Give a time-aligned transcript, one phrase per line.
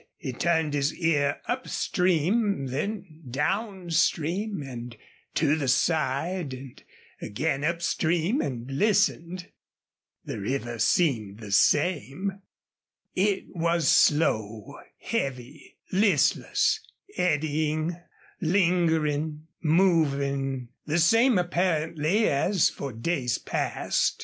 [0.17, 4.97] He turned his ear up stream, then down stream, and
[5.35, 6.83] to the side, and
[7.21, 9.51] again up stream and listened.
[10.25, 12.41] The river seemed the same.
[13.13, 16.79] It was slow, heavy, listless,
[17.15, 17.95] eddying,
[18.41, 24.17] lingering, moving the same apparently as for days past.